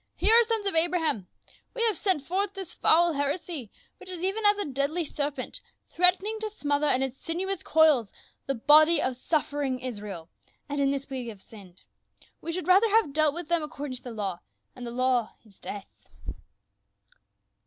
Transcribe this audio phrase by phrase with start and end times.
[0.25, 1.27] "Hear, sons of Abraham!
[1.75, 6.39] We have sent forth this foul heresy, which is even as a deadly serpent, threatening
[6.39, 8.11] to smother in its sinuous coils
[8.47, 10.27] the body of suffering Israel,
[10.67, 11.83] and in this have we sinned:
[12.41, 14.39] we should rather have dealt with them according to the law,
[14.75, 16.09] and the law is death."